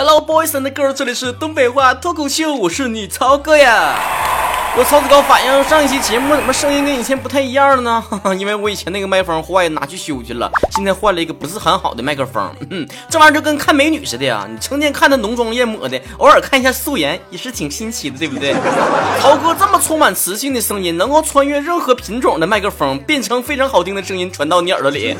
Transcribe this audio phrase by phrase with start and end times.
[0.00, 4.37] Hello boys and girls，这里是东北话脱口秀，我是你超哥呀。
[4.78, 8.04] 我曹子高反映上一期节目怎么声音跟以前不太一样了呢？
[8.38, 12.48] 因为我以前那个麦克风坏，拿去修去了，现在换了一个不是很好的麦克风。
[12.70, 18.54] 嗯，这玩意儿就跟看美女似的呀，你成天看她浓妆艳抹的，偶尔看一下素颜也是挺新奇的，对不对？
[19.20, 25.16] 曹哥这么充满磁性的声音，能够穿越任何品种的麦克风，变成非常好听的声音传到你耳朵里。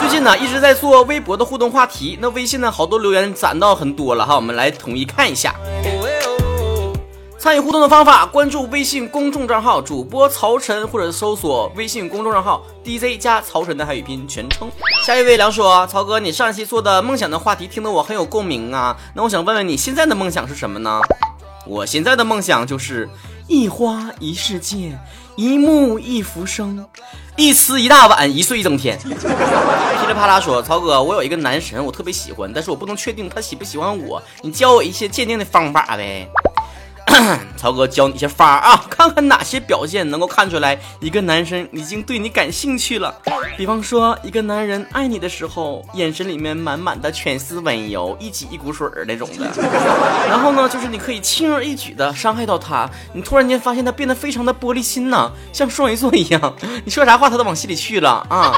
[0.00, 5.54] 最近呢，一直在做微博的互动话题，那微信呢，好多留言攒到很多了哈，我们来统一看一下。
[7.42, 14.70] 参与互动的方法：关注微信公众账号主播曹晨，或者搜索微信公众账号 DJ 加曹晨的汉语拼音全称。
[15.04, 18.96] 下一位梁说：“曹哥，你上一期做的梦想的话题听得我很有共鸣啊。
[19.12, 21.00] 那我想问问你现在的梦想是什么呢？
[21.66, 23.10] 我现在的梦想就是
[23.48, 24.96] 一花一世界，
[25.34, 26.86] 一木一浮生，
[27.34, 29.08] 一吃一大碗，一睡一整天。”噼
[30.06, 36.28] 里啪啦说：“曹哥，我有一个男神，我特别喜欢，但是我不能确定他喜不喜欢我，你教我一些鉴定的方法呗。”
[37.56, 43.14] 曹哥教你一些法啊，看看哪些表现能够看出来一个男生已经对你感兴趣了。
[43.56, 49.50] 比方说，一个男人爱你的时候，眼神里面满满的全是温柔，一挤一股水儿那种的。
[50.28, 58.52] 然后呢，就是你可以轻而易举的伤害到他，你突然间发现他变得非常的玻璃心呐，像双鱼座一样，你说啥话他都往心里去了啊。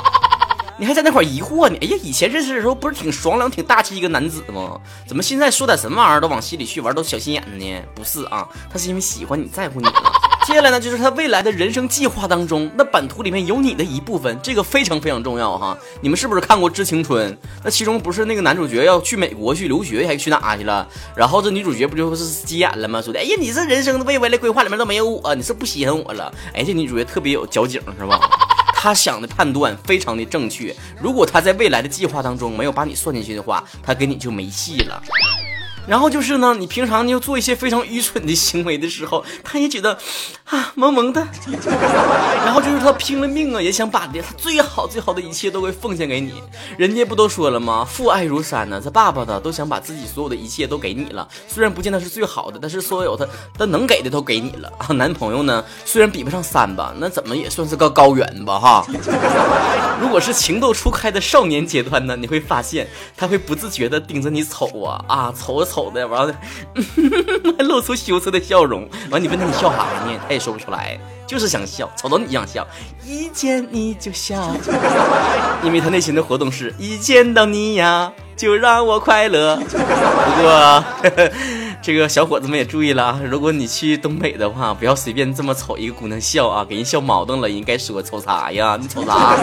[0.76, 1.76] 你还在那块疑惑呢？
[1.80, 4.80] 哎呀，以前认识的时候不是挺爽朗、挺大气一个男子吗？
[5.06, 7.82] 怎么现在说点什么玩意儿都往心里去，玩都小心眼呢？
[7.94, 9.92] 不是啊，他是因为喜欢你在乎你了。
[10.44, 15.78] 接下来呢，就是他未来的人生计划当中，那版图里面有你的一部分，这个非常非常重要哈。
[16.02, 17.32] 你们是不是看过《致青春》？
[17.62, 20.86] 那其中不是那个男主角要去美国去留学，还去哪去了？
[21.14, 23.00] 然后这女主角不就是急眼了吗？
[23.00, 26.34] 说的，哎呀，你这人生的未来规划里面都没有我，你是不稀罕我了？
[26.52, 28.20] 哎，这女主角特别有交警是吧？
[28.84, 35.02] 他想的判断非常的正确，如果他在未来的计划当中没有把你算进去的话，他跟你就没戏了。
[35.86, 39.98] 然后就是呢，你平常你要做一些非常愚蠢的行为的时候，他也觉得
[40.48, 41.26] 啊萌萌的。
[42.44, 46.34] 然后就是他拼了命啊，也想把他最好最好的一切都会奉献给你。
[46.78, 47.86] 人家不都说了吗？
[47.88, 51.28] 父爱如山呢，他爸爸的都想把自己所有的一切都给你了。
[51.48, 53.26] 虽然不见得是最好的，但是所有他
[53.58, 54.86] 他能给的都给你了啊。
[54.94, 58.86] 男朋友呢，虽然比不上山吧，那怎么也算是个高原吧哈。
[60.00, 65.73] 如果是情窦初开的少年阶段呢，你会发现他会不自觉的盯着你瞅啊啊瞅着瞅。
[65.74, 66.34] 丑的完了，
[67.58, 68.88] 还 露出羞涩的笑容。
[69.10, 70.20] 完，你问他你笑啥呢？
[70.28, 70.96] 他也说不出来，
[71.26, 72.64] 就是想笑，瞅到你一样笑，
[73.04, 74.54] 一见你就笑。
[75.64, 79.56] 因为他内心的活动是一见到你呀，就让我快乐。
[79.56, 80.84] 不过。
[81.84, 83.20] 这个小伙子们也注意了啊！
[83.30, 88.78] 如果你去东北的话，不要随便这么瞅一个姑娘笑啊，给人笑毛瞪了，人该说瞅啥呀？
[88.80, 89.36] 你瞅啥？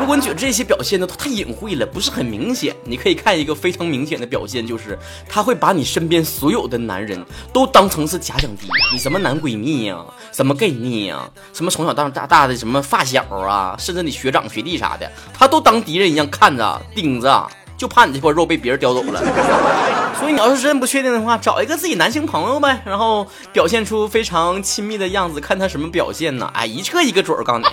[0.00, 4.98] 如果你觉得这些表现都太隐晦了，不是很明显，你可以看一个非常明显的表现，就是
[5.28, 17.48] 他会把你身边所有的男人都当成是假想敌，你什么男闺蜜呀，什么 gay 蜜呀，什么从小到大大的什么发小啊，甚至你学长学弟啥的，他都当敌人一样看着盯着。
[17.80, 19.18] 就怕你这波肉被别人叼走了，
[20.20, 26.50] 所以你要是真不确定的话，找一个自己男性朋友呗，然后表现出非常亲密的样子，看他什么表现呢？
[26.52, 27.64] 哎，一撤一个准儿，告诉你。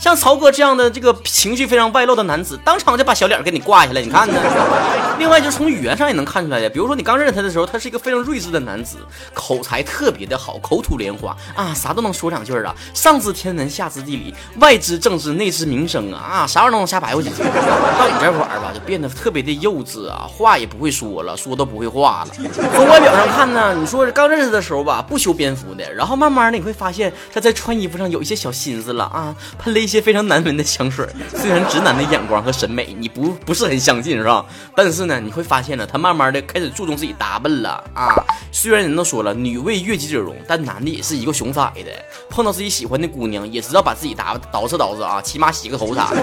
[0.00, 4.34] 像曹哥这样的这个情绪非常外露的男子，当场就把小脸给你挂下来，你看呢？
[5.18, 8.96] 另外，就从语言上也能看出来的，比如说你刚认识他的时候，他是一个非常睿智的男子，
[9.34, 17.42] 口才特别的好，口吐莲花啊，啥都能说两句啊，上知天文，下知地理，外知政治，内知民生啊，啊，啥玩意都能瞎白话几句。
[17.42, 22.34] 到你这块儿吧，就变得特别的幼稚啊，话也不会说了，说都不会话了。
[22.74, 29.89] 从外表上看呢，你说刚认识的时候吧，不修边幅的，然后慢慢的你会发现他在穿衣服上有一些小心思了啊，喷了一。
[29.90, 34.46] 一些非常难闻的香水，虽然直男的眼光和审美你不不是很相信是吧？
[34.76, 38.14] 但是呢，你会发现呢，他慢慢的开始注重自己打扮了啊。
[38.52, 41.90] 虽然人都说了女为悦己者容，但男的也是一个熊崽的，
[42.28, 46.22] 碰到自己喜欢的姑娘，也知道把自己打扮捯饬捯饬啊，起码洗个头啥的。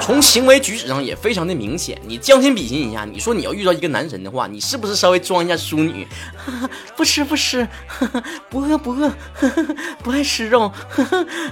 [0.00, 2.00] 从行为举止上也非常的明显。
[2.06, 6.06] 你将心比心一下，你说你要遇到一个男神的话，你是不是稍微装一下淑女？
[6.96, 7.66] 不吃不吃，
[8.48, 9.12] 不饿不饿，
[10.04, 10.70] 不爱吃肉，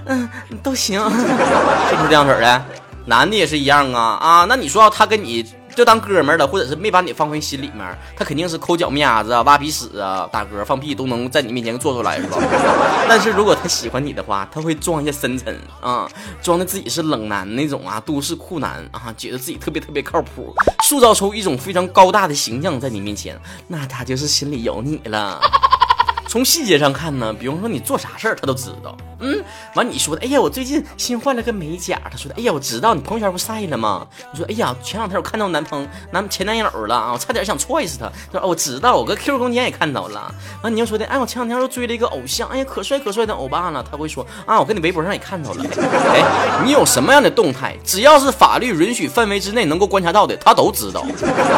[0.06, 0.28] 嗯，
[0.62, 1.02] 都行。
[1.88, 2.64] 是不是这样式的？
[3.06, 4.46] 男的也是一样啊啊！
[4.48, 5.44] 那你说他跟你
[5.76, 7.86] 就当哥们儿了，或者是没把你放回心里面，
[8.16, 12.38] 他肯定是抠脚面子啊、挖鼻屎啊、打嗝、放屁都能在你面前做出来，是吧？
[13.08, 16.08] 但是如果他喜欢你的话，他会装一下深沉啊，
[16.42, 20.52] 装的自己是冷男那种啊，都市酷男啊，觉得自己特别特别靠谱，
[20.82, 23.38] 塑造出一种非常高大的形象在你面前，
[23.68, 25.40] 那他就是心里有你了。
[26.28, 28.96] 从细节上看呢，比方说你做啥事儿，他都知道。
[29.20, 29.42] 嗯，
[29.74, 32.00] 完你说的，哎呀，我最近新换了个美甲。
[32.10, 34.06] 他说的，哎呀，我知道你朋友圈不晒了吗？
[34.32, 38.06] 你说，哎呀，前两天我看到男朋男前男友了啊，我差点想踹死他。
[38.32, 40.32] 他说，哦我知道，我搁 QQ 空间也看到了。
[40.62, 43.84] 完你又说的，哎，我前两天又追了一个偶像，哎呀，可帅可帅的欧巴了。
[43.90, 45.64] 他会说，啊，我跟你微博上也看到了。
[46.12, 51.04] 哎，你有什么样的动态，只要是法律允许范围之内能够观察到的，他都知道。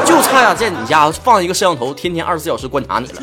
[0.06, 3.22] 就差呀，在你家放一个摄像头，天天二十四小时观察你了。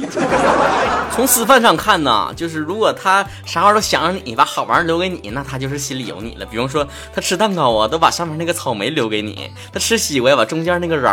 [1.12, 6.46] 从吃饭上看呢，就是如果他啥玩意儿都想着你，你把好玩留给你，那他就是心里有你了。
[6.46, 9.34] 比方说，他吃蛋糕啊，都把上面那个草莓留给你；
[9.72, 11.08] 他吃西瓜，把中间那个瓤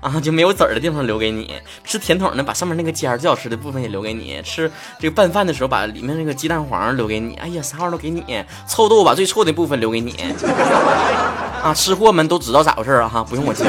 [0.00, 1.46] 啊就没有籽的地方留给你；
[1.84, 7.34] 吃甜筒呢，把上面那个尖儿最好吃的部分也留给你；吃这个拌饭的时候，把里面那个鸡蛋黄留给你。
[7.36, 8.22] 哎呀，啥玩意儿都给你。
[8.68, 10.12] 臭豆腐把最臭的部分留给你。
[11.62, 13.64] 啊，吃货们都知道咋回事啊哈，不用我教。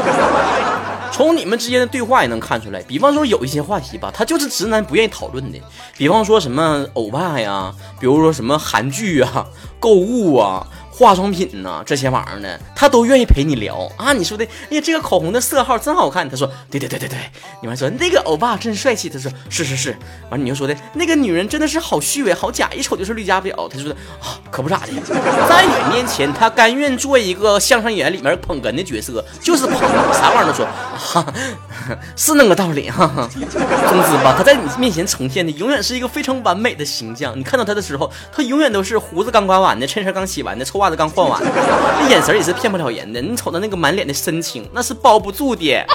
[1.12, 5.60] 从你们之间的对话也能看出来，比方说有一些话题吧，他就是直男不愿意讨论的，
[5.98, 9.48] 比方说什么欧巴呀，比如说什么韩剧啊、
[9.80, 10.68] 购物啊。
[10.98, 14.14] 化妆品呐，这些玩意儿呢，他都愿意陪你聊啊。
[14.14, 16.28] 你说的，哎呀，这个口红的色号真好看。
[16.28, 17.20] 他说，对对对对对。
[17.62, 19.08] 你们说那个欧巴真帅气。
[19.08, 19.96] 他说，是是是。
[20.32, 23.70] 完，你就说的那个女人真的是好虚伪，好假，一瞅就是绿茶婊。
[23.70, 24.88] 他说的啊，可不咋的。
[25.48, 29.78] 在你面前，他甘愿做一个相声演员里面捧哏的角色，就是捧，
[30.12, 30.68] 啥玩意儿都说，
[30.98, 31.24] 哈，
[32.18, 33.30] 是那个道理哈。
[33.32, 37.38] 总之吧，他在你面前呈现的永远是一个非常完美的形象。
[37.38, 40.88] 你看到他的时候，他永远都是胡子刚刮完的，衬衫刚洗完的，臭袜。
[40.88, 41.52] 子刚换完的，
[42.00, 43.22] 那眼神也是骗不了人的。
[43.22, 45.86] 你瞅他那个满脸的深情，那是包不住的，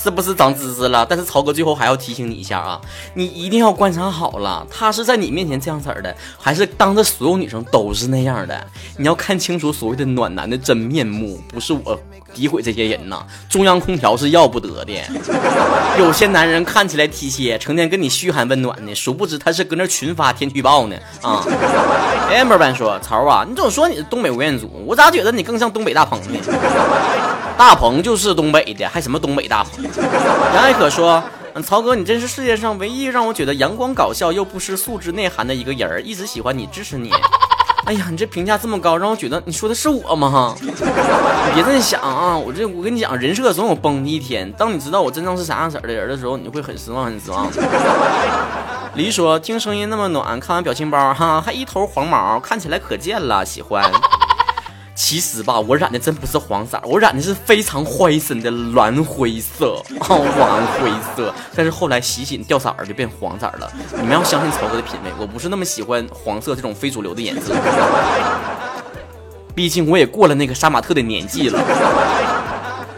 [0.00, 1.04] 是不是长知识了？
[1.04, 2.80] 但是曹哥最后还要提醒你一下啊，
[3.14, 8.64] 你一定要观察好了，他是在你面前这样子的，还是当着所有女生都是那样的？
[8.96, 11.98] 你要看清楚所谓的暖男的真面目，不是我。
[12.36, 14.92] 诋毁这些人呐，中央空调是要不得的。
[15.98, 20.96] 有些男人看起来体贴，成天跟你嘘寒问暖的，殊不知他是搁那群发天气预报呢。
[21.22, 21.42] 啊
[22.30, 26.38] ，amber 班说，曹啊，你总说你是东北吴彦祖，我咋觉得你更像东北大鹏呢？
[27.56, 29.82] 大鹏就是东北的，还什么东北大鹏？
[30.54, 31.22] 杨爱可说，
[31.64, 37.10] 曹哥，你真是世界上唯一让我觉得阳光搞笑又不失素质内涵的一个人，一直喜欢你，支持你。
[37.86, 40.56] 哎呀，你这评价这么高，让我觉得你说的是我吗？
[40.60, 40.72] 你
[41.54, 42.36] 别这么想啊！
[42.36, 44.50] 我这我跟你讲，人设总有崩的一天。
[44.58, 47.46] 当你知道我真正是啥样色的人的时候，你会很失望，很失望。
[48.94, 53.88] 李说，听声音那么暖，看完表情包哈，还一头黄毛，看起来可贱了，喜欢。
[54.96, 61.32] 其实吧，我染的真不是黄色，我染的是非常灰深的蓝灰色，蓝灰色。
[61.54, 63.70] 但是后来洗洗掉色儿就变黄色了。
[63.92, 67.54] 你们要相信曹哥的品味，我不是那么喜欢黄色这种非主流的颜色。
[69.54, 71.62] 毕竟我也过了那个杀马特的年纪了。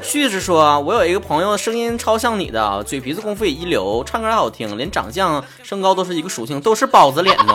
[0.00, 7.52] 旭子说，我有一个朋友，声音超像你的，嘴皮子功夫也一流，唱歌还好听，连长相、身高都是一个属性，都是包子脸呢。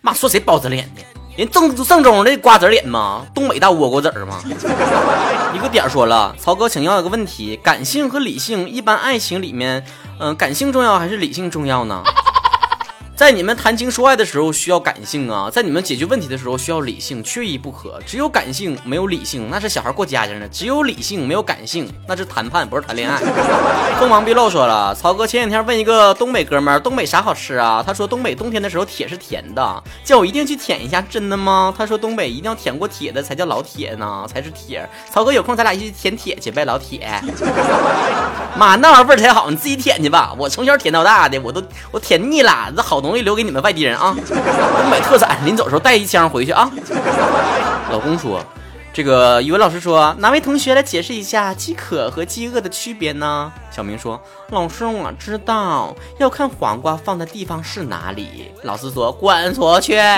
[0.00, 1.02] 妈，说谁包子脸的？
[1.36, 3.26] 人正正宗的瓜子脸吗？
[3.34, 4.38] 东北大窝瓜子儿吗？
[5.52, 9.84] 一个点说了，曹哥，请教一个问题：感性和理性，一般爱情里面，
[10.20, 12.04] 嗯，感性重要还是理性重要呢？
[13.16, 18.00] 在你们谈情说爱的时候需要感性啊，在你们解决问题的时候需要理性，缺一不可。
[18.04, 23.20] 只有感性没有理性，那是小孩过家家呢；只有理性没有感性，那是谈判，不是谈恋爱。
[24.00, 27.84] 锋芒毕露说了，曹哥前两天问一个东北哥们儿，东北啥好吃啊？
[27.86, 31.72] 他说东北冬天的时候铁是甜的，叫我一定去舔一下，真的吗？
[31.78, 34.88] 他说东北一定要舔过铁的才叫老铁呢，才是铁。
[35.12, 37.08] 曹哥有空咱俩一起舔铁去呗，老铁。
[38.58, 40.34] 妈，那玩意儿味儿才好，你自己舔去吧。
[40.36, 41.62] 我从小舔到大的，我都
[41.92, 43.03] 我舔腻了，这好。
[43.04, 44.14] 容易留给你们外地人啊！
[44.16, 46.70] 东北特产，临走时候带一箱回去啊！
[47.90, 48.44] 老公说。
[48.92, 53.52] 这个语文老师说，哪位同学来解释一下饥渴和饥饿的区别呢？
[53.74, 58.52] 小明说，老师我知道，要看黄瓜放的地方是哪里。
[58.62, 59.98] 老师说，滚出去！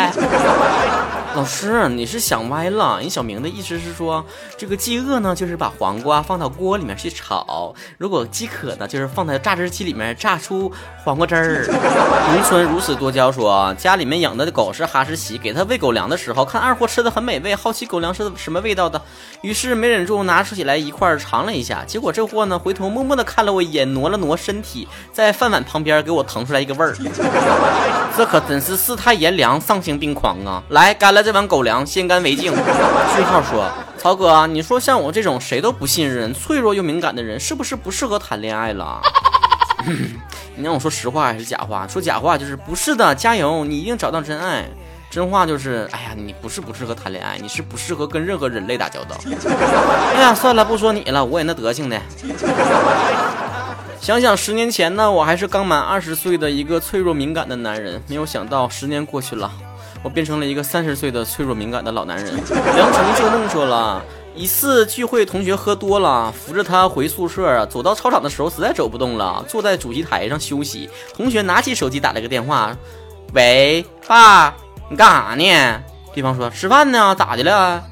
[1.35, 2.99] 老师，你是想歪了。
[2.99, 4.25] 人小明的意思是说，
[4.57, 10.73] 这个饥饿呢，就是把黄瓜放到锅里面去炒；如果饥渴呢，就是放在榨汁机里面榨出
[11.05, 11.67] 黄瓜汁儿。
[12.33, 18.61] 农村如此多娇说，家里面养的狗是哈士奇，给它喂狗粮的时候，看二货吃的很美味，好奇狗粮是什么。
[18.67, 19.01] 味道的，
[19.43, 26.95] 于是没忍住拿出起来一块尝了一下，结果这货呢回头默默的看了我一眼，挪了挪身体，在饭碗旁边给我腾出来一个味儿，
[28.17, 30.63] 这可真是世态炎凉，丧心病狂啊！
[30.71, 32.53] 来，干了这碗狗粮，先干为敬。
[32.53, 39.01] 句号说，曹哥，你说像我这种谁都不信任、脆弱又敏感的人，是不是不适合谈恋爱了？
[40.57, 41.87] 你让我说实话还是假话？
[41.87, 44.65] 说假话就是不是的，加油，你一定找到真爱。
[45.09, 49.17] 真话就是，哎呀，你不是不适合谈恋爱，你是不适合跟任何人类打交道。
[50.15, 51.99] 哎呀，算了，不说你了，我也那德行的。
[54.07, 59.51] 想想十年前呢，我还是刚满二十岁的一个脆弱敏感的男人，没有想到十年过去了，
[60.01, 62.33] 我变成了一个三十岁的脆弱敏感的老男人。
[62.77, 64.01] 梁成做梦说了。
[64.37, 67.67] 一次聚会，同学喝多了，扶着他回宿舍。
[67.67, 70.89] 走到操场的时候，实在走不动了，坐在主席台上休息。
[71.13, 72.77] 同学拿起手机打了个电话
[73.35, 74.55] ：“喂，爸，
[74.89, 75.83] 你干啥呢？”
[76.15, 77.83] 对方说：“吃饭呢。”咋的了？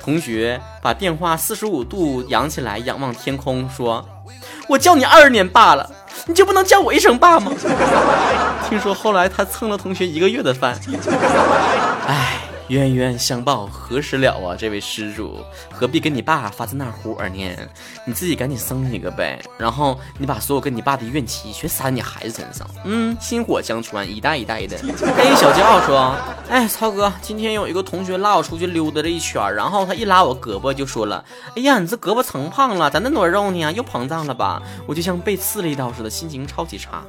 [0.00, 4.06] 同学把电话四十五度扬起来，仰望天空，说
[4.68, 5.90] ：“我叫你二十年爸了，
[6.26, 7.52] 你就不能叫我一声爸吗？”
[8.68, 10.78] 听说后来他蹭了同学一个月的饭。
[12.06, 12.40] 哎。
[12.68, 14.56] 冤冤相报何时了啊！
[14.56, 15.36] 这位施主，
[15.70, 17.54] 何必跟你爸发这那火呢？
[18.06, 24.78] 你自己赶紧生一个呗，然后你把所有跟你爸的怨气全撒你孩子身上，嗯，薪火相传，一代一代的。
[24.78, 26.16] 黑小骄傲说
[26.48, 31.22] ：“哎，曹哥，今天有一个同学拉我出去溜达了一圈，然后他一拉我胳膊就说了
[31.56, 33.70] ：‘哎呀，你这胳膊成胖了，咋那么多肉呢？
[33.72, 37.04] 又膨胀了吧？’我就像被刺了一刀似的，心情超级差。”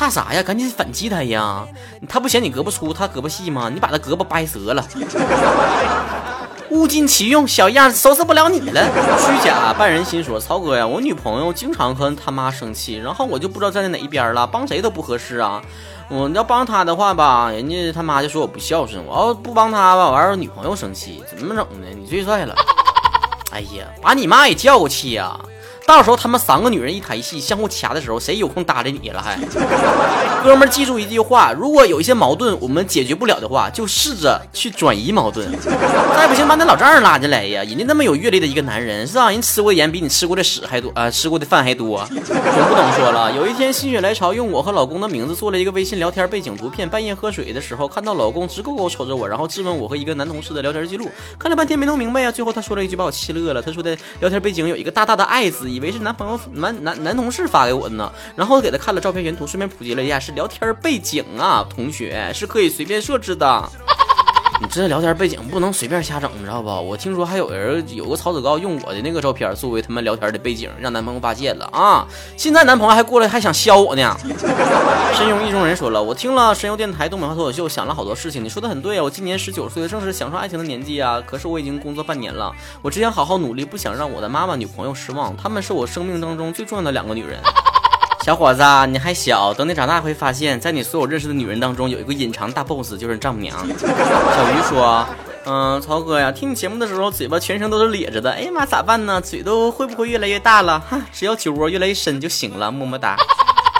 [0.00, 0.42] 怕啥呀？
[0.42, 1.62] 赶紧反击他呀！
[2.08, 3.68] 他不嫌你胳膊粗，他胳膊细吗？
[3.70, 4.82] 你把他胳膊掰折了。
[6.70, 8.82] 物尽其用，小样收拾不了你了。
[9.18, 15.60] 虚假半人心说：曹哥呀，我女朋友经常和他妈生气，然后我就不知道站在哪一边了，帮谁都不合适啊。
[16.08, 21.88] 我要帮他的话吧，人家他妈就说我不孝顺；我要不帮他吧，完了女朋友生气，怎么整呢？
[21.94, 22.54] 你最帅了。
[23.52, 25.38] 哎呀，把你妈也叫过去呀！
[25.90, 29.20] 到时候他们三个女人一台戏，相互掐的时候，谁有空搭理你了？
[29.20, 29.36] 还，
[30.40, 35.50] 哥们儿，记住一句话：如果有一些矛盾我们解决不了的话，就试着去转移矛盾。
[36.16, 37.64] 再不行，把那老丈人拉进来呀！
[37.64, 39.32] 人家那么有阅历的一个男人，是吧？
[39.32, 42.06] 人吃过盐比你吃过的屎还多啊，吃过的饭还多。
[42.06, 43.32] 总不能说了。
[43.32, 46.88] 有一天心血来潮，用我和老公的名字做了一个微信聊天背景图片。
[46.88, 51.10] 半夜喝水的时候，看到老公直勾勾瞅着我，然后质问我和一个男同事的聊天记录。
[51.36, 53.60] 看了半天没弄明白呀，最后他说了一句把我气乐了。
[53.60, 55.68] 他说的聊天背景有一个大大的爱字。
[55.80, 63.66] 以为是男朋友男男男同事发给我的呢，然后给他看了照片原图，顺便普及了一下是聊天背景啊，同学是可以随便设置的。
[64.62, 66.68] 你这聊天背景不能随便瞎整，你知道不？
[66.68, 72.06] 我听说还有人有个曹子高用我的那个照片作为他们聊天的背景，让男朋友发现了啊！
[72.36, 74.14] 现在男朋友还过来还想削我呢。
[75.14, 78.44] 神游意中人说了，我听了神游电台东北话脱口秀，想了好多事情。
[78.44, 81.22] 你说的很对啊，我今年十九岁，正是享受爱情的年纪啊。
[81.26, 82.52] 可是我已经工作半年了，
[82.82, 85.34] 我只想好好努力，不想让我的妈妈、女朋友失望。
[85.38, 87.40] 她们是我生命当中最重要的两个女人。
[88.22, 93.56] 小伙子，你还小，等你长大会发现，在你所有认识的女人当中，有一个隐藏大 boss，就是丈母娘。
[93.80, 95.06] 小鱼说
[95.46, 98.30] ：“嗯，曹哥呀，听你节目的时候，嘴巴全程都是咧着的。
[98.32, 99.18] 哎呀妈，咋办呢？
[99.22, 100.78] 嘴都会不会越来越大了？
[100.86, 102.70] 哈，只要酒窝越来越深就行了。
[102.70, 103.16] 么么哒。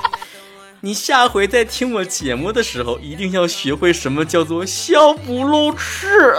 [0.81, 6.35] 你下回在听我节目的时候，一定要学会什么叫做笑不露齿。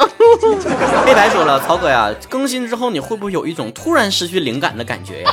[1.06, 5.32] 黑白说了，曹哥呀，更新之后你会不会有一种突然失去灵感的感觉呀？”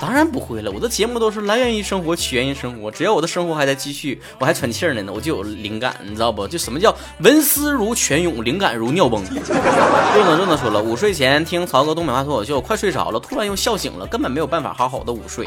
[0.00, 2.88] 当然不会了，我的节目都是来源于生活，起源于生活。
[2.88, 6.46] 只要我的生活还在继续，我还喘气儿呢，我就有灵感，你知道不？
[6.46, 9.24] 就什么叫文思如泉涌，灵感如尿崩。
[9.24, 15.44] 肉呢肉呢说了，午睡前听曹哥东北话脱口秀，快睡着了，突然又笑醒了，根本没有办法好好的午睡。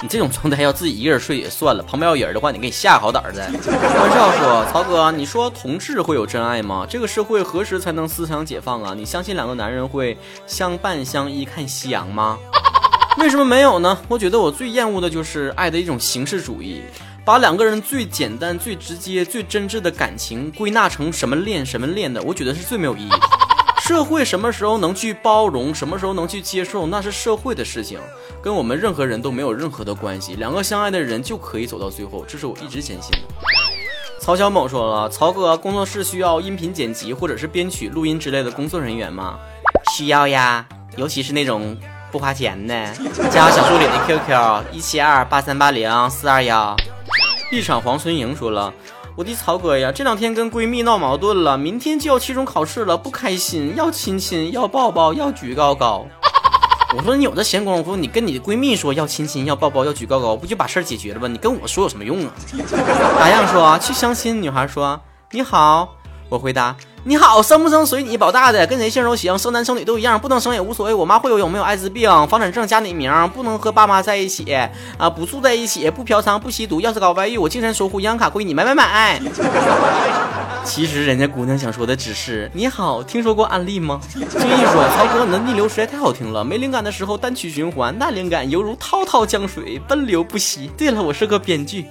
[0.00, 3.44] 你这种状态要自己一个人睡也算了，旁边有人的话，你给你下好胆儿的。
[3.50, 6.86] 关少说，曹哥，你说同志会有真爱吗？
[6.88, 8.94] 这个社会何时才能思想解放啊？
[8.94, 12.38] 你相信两个男人会相伴相依看夕阳吗？
[13.20, 13.98] 为什么没有呢？
[14.06, 16.82] 我觉得我最厌恶的就是爱的一种形式主义，
[17.24, 23.18] 把两个人最简单、最直接、最真挚的感情归纳成什么恋什么恋的，我觉得是最没有意义的。
[23.82, 27.98] 社会什么时候能去包容，什么时候能去接受，那是社会的事情，
[28.40, 30.36] 跟我们任何人都没有任何的关系。
[30.36, 33.18] 两个相爱的人就可以走到最后，这是我一直坚信的。
[34.20, 39.38] 曹小某说了，曹哥，工作室需要音频剪辑或者是编曲、录音之类的工作人员吗？
[39.92, 40.64] 需要呀，
[40.96, 41.76] 尤其是那种。
[42.10, 42.92] 不花钱的，
[43.30, 46.76] 加小助理的 QQ 一七二八三八零四二幺。
[47.50, 48.72] 一场黄春莹说了
[49.16, 56.06] ：“我的曹哥呀，这两天跟闺蜜闹矛盾了，明天就要期中考试了，不开心，要亲亲，要抱抱，要举高高。
[56.96, 61.28] ”我说：“你有这闲工夫，你跟你的闺蜜说要亲亲，要抱抱，要举高高，不就把事儿解决了吗？
[61.28, 62.32] 你跟我说有什么用啊？”
[63.18, 64.98] 打样说去相亲，女孩说
[65.32, 65.94] ：“你好。”
[66.30, 66.74] 我回答。
[67.04, 70.92] 你好，生不生随你，保大的跟谁姓都行，生男生女都一样，不能生也无所谓。
[70.92, 74.52] 我妈会游泳，没有艾滋病，房产证加你名，不能和爸妈在一起
[74.98, 79.20] 啊，不住在一起，不嫖娼，不吸毒，要是搞外遇，我净身守护，银行卡归你，买买买。
[80.64, 84.00] 其实人家姑娘想说的只是你好，听说过安利吗？
[84.12, 90.70] 静怡说，曹哥你的逆流实在太好听了，没灵感的时候单曲循环，那灵感犹如滔滔江水，奔流不息。
[90.76, 91.86] 对了，我是个编剧。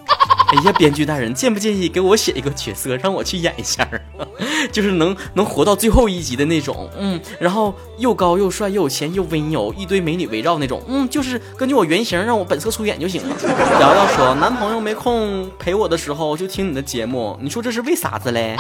[0.48, 3.88] 哎呀，编剧大人，介不介意给我写一个角色，让我去演一下
[4.72, 13.36] 就是能能活到最后一集的那种，嗯，然后又高又帅又有钱又温柔，一堆美女围绕那种，嗯，就是根据我原型让我本色出演就行了。
[13.80, 18.56] 瑶瑶说，男朋友没空陪我的时候就听你的节目，你说这是为啥子嘞？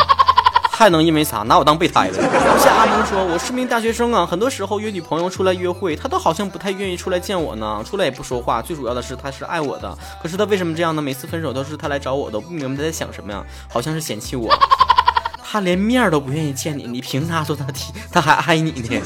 [0.77, 2.13] 太能因为啥拿我当备胎了？
[2.13, 8.61] 不像阿蒙说，我是名大学生啊，很多时候约女朋友出来约会，她都好像不太愿意出来见我呢，出来也不说话。
[8.61, 11.01] 最主要的是她是爱我的，可是她为什么这样呢？
[11.01, 13.43] 每次分手都是她来找我，都不明白她在想什么呀？
[13.67, 14.53] 好像是嫌弃我。
[15.49, 19.01] 他连面都不愿意见你，你凭啥说他提他还爱你呢？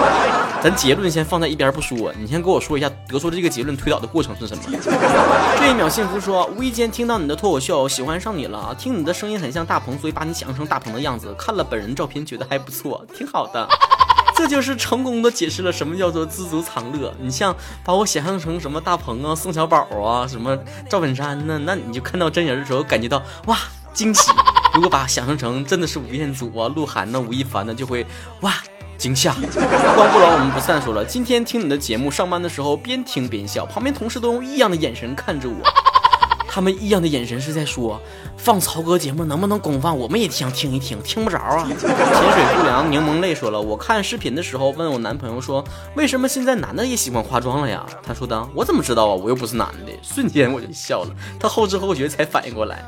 [0.62, 4.64] 咱结论先放在一边不说，你先给我说一下得出这个结论推导的过程是什么？
[5.58, 11.34] 这一秒幸福说，无意间听到你的脱口秀，喜欢上你了，听你的声音很像大鹏，所以把你想象成大鹏的样子。
[11.38, 13.66] 看了本人照片，觉得还不错，挺好的。
[14.36, 17.14] 这就是成功的解释了什么叫做知足常乐。
[17.18, 20.58] 你像把我想象成什么大鹏啊、宋小宝啊、什么
[20.90, 21.58] 赵本山呢？
[21.64, 23.56] 那你就看到真人的时候感觉到哇
[23.94, 24.30] 惊喜。
[24.76, 28.04] 如果把想象成真的是吴彦祖啊、鹿晗呢、吴亦凡呢，就会
[28.42, 28.52] 哇
[28.98, 29.32] 惊吓。
[29.32, 31.02] 光不老，我们不散说了。
[31.02, 35.56] 今天听你的节目，上班的时候边听边笑，旁边同事都用异样的眼神看着我。
[36.46, 37.98] 他们异样的眼神是在说，
[38.36, 39.96] 放曹哥节目能不能公放？
[39.96, 41.66] 我们也想听一听，听不着啊。
[41.66, 45.64] 潜水不良柠檬泪说了，我看视频的时候问我男朋友说，
[45.94, 47.82] 为什么现在男的也喜欢化妆了呀？
[48.02, 49.14] 他说的，我怎么知道啊？
[49.14, 49.92] 我又不是男的。
[50.02, 52.84] 瞬间我就笑了，他后知后觉才反应过来。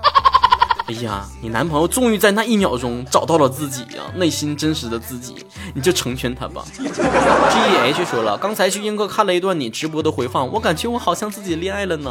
[0.88, 6.64] 哎呀，你男朋友终于在那一秒钟找到了自己呀，内心真实的自己，你就成全他吧。
[6.78, 12.10] G E H 说了，刚才去英哥看了一段你直播的回放，我感觉我好像自己恋爱了呢。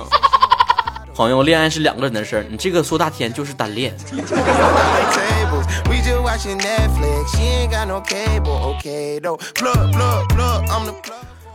[1.16, 3.98] 朋友，恋爱是两个人的事儿，你这个说大天就是单恋。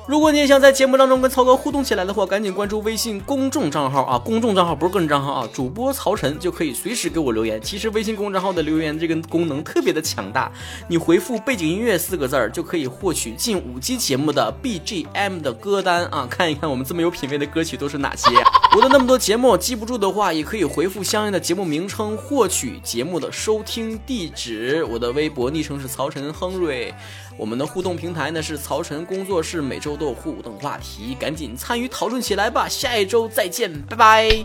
[0.07, 4.19] 如果你也想在节目当中跟曹哥互动起来的话，赶紧关注微信公众账号啊！
[4.19, 7.61] 公众账号不是个人账号啊，主播曹晨就可以随时给我留言。
[7.63, 10.51] 其实微信公众账号的留言这个功能特别的强大，
[10.89, 16.27] 你回复背景音乐四个字儿就可以获取近五期节目的 BGM 的歌单啊！
[16.29, 18.29] 看一看我们这么有品位的歌曲都是哪些。
[18.75, 24.83] 我的那么多节目记不住的话，也可以回复相应的节目名称获取节目的收听地址。
[24.85, 26.93] 我的微博昵称是曹晨亨瑞。
[27.37, 32.67] 我们的互动平台呢是曹晨工作室，每周都有互动话题，赶紧参与讨论起来吧！
[32.67, 34.45] 下一周再见，拜拜。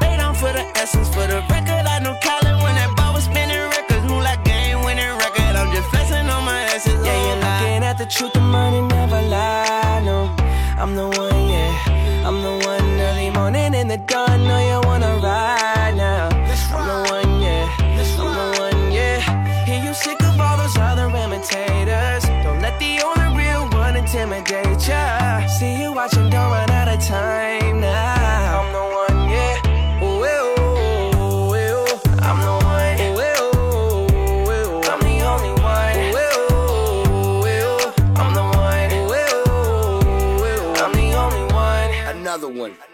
[42.61, 42.90] one.